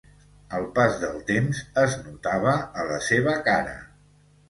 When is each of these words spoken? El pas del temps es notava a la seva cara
El 0.59 0.63
pas 0.77 0.97
del 1.03 1.19
temps 1.27 1.61
es 1.83 1.99
notava 2.07 2.57
a 2.83 2.91
la 2.91 3.01
seva 3.13 3.41
cara 3.53 3.81